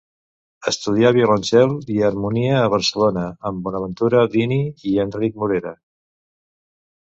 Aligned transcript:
Estudià 0.69 1.09
violoncel 1.17 1.75
i 1.95 1.99
harmonia 2.07 2.55
a 2.61 2.71
Barcelona 2.75 3.27
amb 3.51 3.61
Bonaventura 3.67 4.25
Dini 4.37 4.59
i 4.93 4.97
Enric 5.05 5.39
Morera. 5.43 5.77